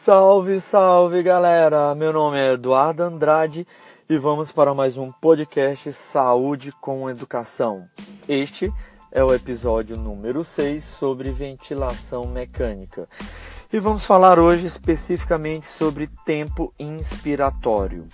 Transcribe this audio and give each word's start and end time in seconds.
Salve, 0.00 0.60
salve 0.60 1.24
galera! 1.24 1.92
Meu 1.92 2.12
nome 2.12 2.38
é 2.38 2.52
Eduardo 2.52 3.02
Andrade 3.02 3.66
e 4.08 4.16
vamos 4.16 4.52
para 4.52 4.72
mais 4.72 4.96
um 4.96 5.10
podcast 5.10 5.92
Saúde 5.92 6.70
com 6.80 7.10
Educação. 7.10 7.84
Este 8.28 8.72
é 9.10 9.24
o 9.24 9.34
episódio 9.34 9.96
número 9.96 10.44
6 10.44 10.84
sobre 10.84 11.32
ventilação 11.32 12.26
mecânica. 12.26 13.08
E 13.72 13.80
vamos 13.80 14.06
falar 14.06 14.38
hoje 14.38 14.68
especificamente 14.68 15.66
sobre 15.66 16.08
tempo 16.24 16.72
inspiratório. 16.78 18.06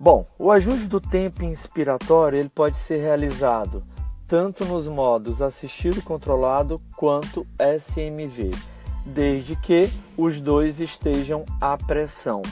Bom, 0.00 0.26
o 0.38 0.50
ajuste 0.50 0.86
do 0.86 0.98
tempo 0.98 1.44
inspiratório 1.44 2.38
ele 2.38 2.48
pode 2.48 2.78
ser 2.78 3.02
realizado 3.02 3.82
tanto 4.26 4.64
nos 4.64 4.88
modos 4.88 5.42
assistido 5.42 6.00
controlado 6.00 6.80
quanto 6.96 7.46
SMV 7.60 8.75
desde 9.06 9.56
que 9.56 9.90
os 10.16 10.40
dois 10.40 10.80
estejam 10.80 11.44
à 11.60 11.76
pressão. 11.76 12.42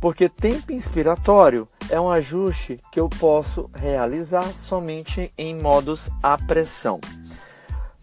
Porque 0.00 0.28
tempo 0.28 0.72
inspiratório 0.72 1.66
é 1.88 2.00
um 2.00 2.10
ajuste 2.10 2.80
que 2.90 2.98
eu 2.98 3.08
posso 3.08 3.70
realizar 3.74 4.54
somente 4.54 5.32
em 5.36 5.54
modos 5.54 6.10
à 6.22 6.36
pressão. 6.36 7.00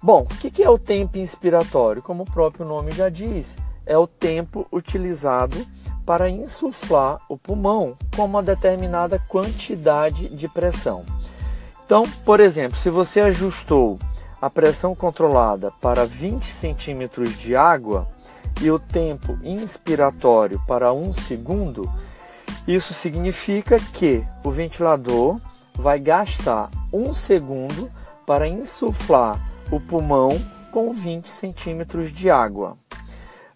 Bom, 0.01 0.21
o 0.21 0.35
que 0.37 0.63
é 0.63 0.69
o 0.69 0.79
tempo 0.79 1.17
inspiratório? 1.17 2.01
Como 2.01 2.23
o 2.23 2.31
próprio 2.31 2.65
nome 2.65 2.91
já 2.91 3.09
diz, 3.09 3.57
é 3.85 3.97
o 3.97 4.07
tempo 4.07 4.65
utilizado 4.71 5.57
para 6.05 6.29
insuflar 6.29 7.19
o 7.27 7.37
pulmão 7.37 7.97
com 8.15 8.23
uma 8.23 8.41
determinada 8.41 9.19
quantidade 9.27 10.29
de 10.29 10.47
pressão. 10.47 11.03
Então, 11.85 12.09
por 12.23 12.39
exemplo, 12.39 12.77
se 12.77 12.89
você 12.89 13.19
ajustou 13.19 13.99
a 14.41 14.49
pressão 14.49 14.95
controlada 14.95 15.71
para 15.81 16.05
20 16.05 16.45
centímetros 16.45 17.37
de 17.37 17.55
água 17.55 18.07
e 18.61 18.71
o 18.71 18.79
tempo 18.79 19.37
inspiratório 19.43 20.61
para 20.67 20.93
um 20.93 21.11
segundo, 21.11 21.89
isso 22.67 22.93
significa 22.93 23.79
que 23.79 24.23
o 24.43 24.51
ventilador 24.51 25.39
vai 25.73 25.99
gastar 25.99 26.69
um 26.91 27.13
segundo 27.13 27.89
para 28.25 28.47
insuflar 28.47 29.39
o 29.71 29.79
pulmão 29.79 30.31
com 30.71 30.91
20 30.93 31.27
centímetros 31.27 32.11
de 32.11 32.29
água. 32.29 32.75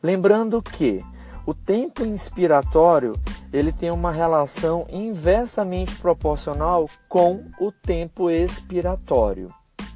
Lembrando 0.01 0.61
que 0.61 1.03
o 1.45 1.53
tempo 1.53 2.05
inspiratório 2.05 3.19
ele 3.51 3.71
tem 3.71 3.91
uma 3.91 4.11
relação 4.11 4.85
inversamente 4.89 5.95
proporcional 5.95 6.89
com 7.07 7.43
o 7.59 7.71
tempo 7.71 8.29
expiratório. 8.29 9.53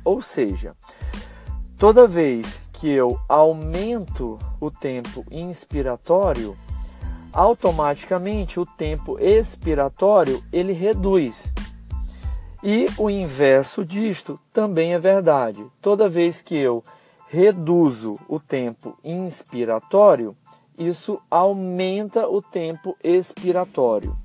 Ou 0.07 0.21
seja, 0.21 0.73
toda 1.77 2.07
vez 2.07 2.61
que 2.71 2.89
eu 2.89 3.19
aumento 3.27 4.39
o 4.57 4.71
tempo 4.71 5.25
inspiratório, 5.29 6.57
automaticamente 7.33 8.57
o 8.57 8.65
tempo 8.65 9.19
expiratório 9.19 10.41
ele 10.49 10.71
reduz. 10.71 11.51
E 12.63 12.87
o 12.97 13.09
inverso 13.09 13.83
disto 13.83 14.39
também 14.53 14.93
é 14.93 14.97
verdade. 14.97 15.65
Toda 15.81 16.07
vez 16.07 16.41
que 16.41 16.55
eu 16.55 16.81
reduzo 17.27 18.17
o 18.29 18.39
tempo 18.39 18.97
inspiratório, 19.03 20.33
isso 20.79 21.19
aumenta 21.29 22.29
o 22.29 22.41
tempo 22.41 22.95
expiratório. 23.03 24.15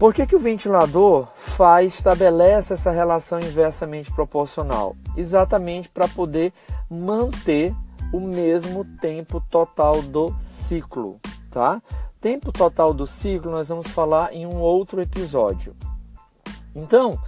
Por 0.00 0.14
que, 0.14 0.26
que 0.26 0.34
o 0.34 0.38
ventilador 0.38 1.28
faz, 1.34 1.92
estabelece 1.96 2.72
essa 2.72 2.90
relação 2.90 3.38
inversamente 3.38 4.10
proporcional? 4.10 4.96
Exatamente 5.14 5.90
para 5.90 6.08
poder 6.08 6.54
manter 6.88 7.74
o 8.10 8.18
mesmo 8.18 8.82
tempo 8.98 9.42
total 9.50 10.00
do 10.00 10.34
ciclo, 10.40 11.20
tá? 11.50 11.82
Tempo 12.18 12.50
total 12.50 12.94
do 12.94 13.06
ciclo 13.06 13.50
nós 13.50 13.68
vamos 13.68 13.88
falar 13.88 14.32
em 14.32 14.46
um 14.46 14.58
outro 14.58 15.02
episódio. 15.02 15.76
Então, 16.74 17.18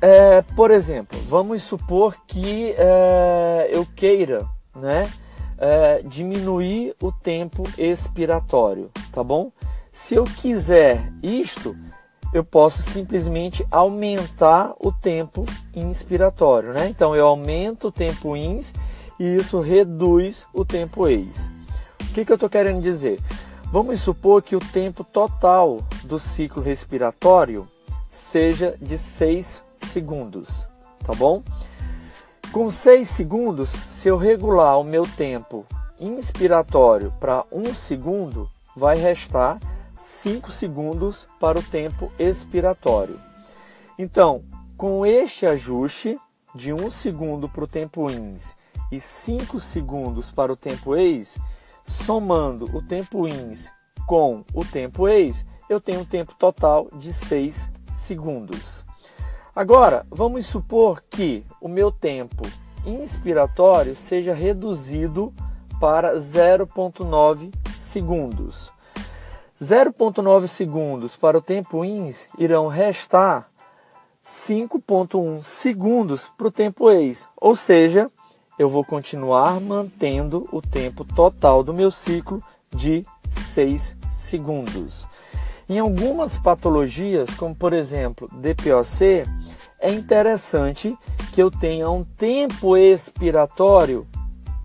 é, 0.00 0.42
por 0.54 0.70
exemplo, 0.70 1.18
vamos 1.26 1.64
supor 1.64 2.18
que 2.24 2.72
é, 2.78 3.68
eu 3.72 3.84
queira, 3.84 4.46
né, 4.76 5.10
é, 5.58 6.02
diminuir 6.02 6.94
o 7.02 7.10
tempo 7.10 7.64
expiratório, 7.76 8.92
tá 9.12 9.24
bom? 9.24 9.50
Se 9.90 10.14
eu 10.14 10.24
quiser 10.24 11.10
isto, 11.22 11.74
eu 12.32 12.44
posso 12.44 12.82
simplesmente 12.82 13.66
aumentar 13.70 14.74
o 14.78 14.92
tempo 14.92 15.44
inspiratório, 15.74 16.72
né? 16.72 16.88
Então 16.88 17.14
eu 17.14 17.26
aumento 17.26 17.88
o 17.88 17.92
tempo 17.92 18.36
ins 18.36 18.74
e 19.18 19.36
isso 19.36 19.60
reduz 19.60 20.46
o 20.52 20.64
tempo 20.64 21.08
ex. 21.08 21.50
O 22.00 22.12
que, 22.12 22.24
que 22.24 22.32
eu 22.32 22.36
estou 22.36 22.48
querendo 22.48 22.82
dizer? 22.82 23.20
Vamos 23.72 24.00
supor 24.00 24.42
que 24.42 24.56
o 24.56 24.60
tempo 24.60 25.04
total 25.04 25.80
do 26.04 26.18
ciclo 26.18 26.62
respiratório 26.62 27.68
seja 28.08 28.76
de 28.80 28.96
6 28.96 29.62
segundos, 29.80 30.68
tá 31.04 31.12
bom? 31.14 31.42
Com 32.52 32.70
6 32.70 33.08
segundos, 33.08 33.74
se 33.90 34.08
eu 34.08 34.16
regular 34.16 34.78
o 34.78 34.84
meu 34.84 35.02
tempo 35.02 35.66
inspiratório 36.00 37.12
para 37.18 37.44
1 37.50 37.74
segundo, 37.74 38.48
vai 38.74 38.96
restar 38.96 39.58
5 39.96 40.50
segundos 40.52 41.26
para 41.40 41.58
o 41.58 41.62
tempo 41.62 42.12
expiratório. 42.18 43.18
Então, 43.98 44.44
com 44.76 45.06
este 45.06 45.46
ajuste 45.46 46.18
de 46.54 46.72
1 46.72 46.90
segundo 46.90 47.48
para 47.48 47.64
o 47.64 47.68
tempo 47.68 48.10
ins 48.10 48.54
e 48.92 49.00
5 49.00 49.58
segundos 49.58 50.30
para 50.30 50.52
o 50.52 50.56
tempo 50.56 50.94
ex, 50.94 51.38
somando 51.82 52.66
o 52.76 52.82
tempo 52.82 53.26
ins 53.26 53.70
com 54.06 54.44
o 54.52 54.64
tempo 54.64 55.08
ex, 55.08 55.46
eu 55.68 55.80
tenho 55.80 56.00
um 56.00 56.04
tempo 56.04 56.34
total 56.34 56.88
de 56.94 57.12
6 57.12 57.70
segundos. 57.94 58.84
Agora, 59.54 60.06
vamos 60.10 60.46
supor 60.46 61.02
que 61.08 61.44
o 61.60 61.68
meu 61.68 61.90
tempo 61.90 62.42
inspiratório 62.84 63.96
seja 63.96 64.34
reduzido 64.34 65.32
para 65.80 66.16
0,9 66.16 67.52
segundos. 67.74 68.75
0,9 69.60 70.46
segundos 70.46 71.16
para 71.16 71.38
o 71.38 71.42
tempo 71.42 71.84
ins 71.84 72.28
irão 72.38 72.68
restar 72.68 73.48
5,1 74.28 75.42
segundos 75.44 76.28
para 76.36 76.48
o 76.48 76.50
tempo 76.50 76.90
ex, 76.90 77.26
ou 77.36 77.56
seja, 77.56 78.10
eu 78.58 78.68
vou 78.68 78.84
continuar 78.84 79.60
mantendo 79.60 80.46
o 80.52 80.60
tempo 80.60 81.04
total 81.04 81.62
do 81.62 81.72
meu 81.72 81.90
ciclo 81.90 82.42
de 82.70 83.04
6 83.30 83.96
segundos. 84.10 85.06
Em 85.68 85.78
algumas 85.78 86.38
patologias, 86.38 87.30
como 87.30 87.54
por 87.54 87.72
exemplo 87.72 88.28
DPOC, 88.32 89.24
é 89.80 89.90
interessante 89.90 90.96
que 91.32 91.42
eu 91.42 91.50
tenha 91.50 91.90
um 91.90 92.04
tempo 92.04 92.76
expiratório 92.76 94.06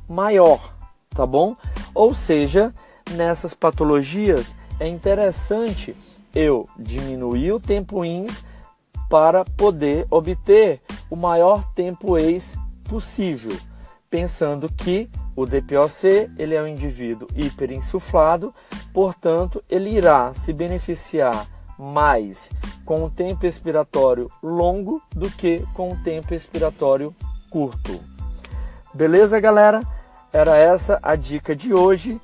maior, 0.08 0.73
tá 1.09 1.25
bom? 1.25 1.56
Ou 1.94 2.13
seja, 2.13 2.73
nessas 3.12 3.53
patologias 3.53 4.56
é 4.81 4.88
interessante 4.88 5.96
eu 6.34 6.68
diminuir 6.75 7.52
o 7.52 7.59
tempo 7.59 8.03
ins 8.03 8.44
para 9.08 9.46
poder 9.46 10.08
obter 10.09 10.81
o 11.08 11.16
maior 11.16 11.72
tempo 11.75 12.18
ex 12.18 12.58
possível, 12.90 13.56
pensando 14.09 14.68
que 14.68 15.08
o 15.36 15.46
DPOC 15.46 16.31
ele 16.36 16.56
é 16.56 16.64
um 16.64 16.68
indivíduo 16.68 17.28
hiperinsuflado, 17.36 18.56
portanto, 18.91 19.64
ele 19.70 19.91
irá 19.91 20.34
se 20.34 20.52
beneficiar 20.52 21.47
mais 21.78 22.50
com 22.84 23.03
o 23.03 23.09
tempo 23.09 23.46
expiratório 23.46 24.31
longo 24.41 25.00
do 25.16 25.30
que 25.30 25.64
com 25.75 25.91
o 25.91 25.97
tempo 25.97 26.34
expiratório 26.34 27.16
curto. 27.52 28.00
Beleza, 28.96 29.40
galera? 29.40 29.84
Era 30.34 30.58
essa 30.58 30.97
a 31.03 31.16
dica 31.16 31.56
de 31.56 31.72
hoje. 31.72 32.20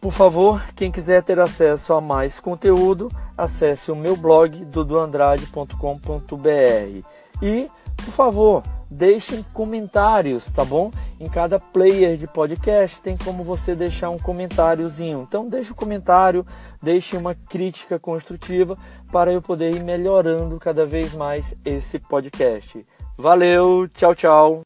Por 0.00 0.12
favor, 0.12 0.62
quem 0.74 0.90
quiser 0.90 1.22
ter 1.22 1.38
acesso 1.38 1.92
a 1.92 2.00
mais 2.00 2.40
conteúdo, 2.40 3.12
acesse 3.36 3.92
o 3.92 3.96
meu 3.96 4.16
blog 4.16 4.64
duduandrade.com.br 4.64 7.04
e, 7.42 7.68
por 7.96 8.12
favor, 8.12 8.62
deixem 8.90 9.44
comentários, 9.52 10.50
tá 10.50 10.64
bom? 10.64 10.90
Em 11.20 11.28
cada 11.28 11.60
player 11.60 12.16
de 12.16 12.26
podcast 12.26 13.00
tem 13.02 13.16
como 13.16 13.44
você 13.44 13.74
deixar 13.74 14.08
um 14.08 14.18
comentáriozinho. 14.18 15.26
Então 15.28 15.46
deixe 15.46 15.70
um 15.70 15.76
comentário, 15.76 16.46
deixe 16.82 17.16
uma 17.16 17.34
crítica 17.34 17.98
construtiva 17.98 18.76
para 19.12 19.32
eu 19.32 19.42
poder 19.42 19.76
ir 19.76 19.84
melhorando 19.84 20.58
cada 20.58 20.86
vez 20.86 21.12
mais 21.12 21.54
esse 21.62 21.98
podcast. 21.98 22.84
Valeu, 23.18 23.86
tchau, 23.88 24.14
tchau. 24.14 24.58